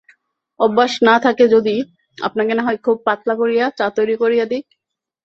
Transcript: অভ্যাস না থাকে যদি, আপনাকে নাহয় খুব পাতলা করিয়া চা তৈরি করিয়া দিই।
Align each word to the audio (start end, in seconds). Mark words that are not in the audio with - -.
অভ্যাস 0.59 0.93
না 1.03 1.15
থাকে 1.19 1.45
যদি, 1.47 1.75
আপনাকে 2.17 2.53
নাহয় 2.55 2.79
খুব 2.85 2.97
পাতলা 3.05 3.35
করিয়া 3.35 3.65
চা 3.77 3.85
তৈরি 3.97 4.15
করিয়া 4.15 4.45
দিই। 4.45 4.61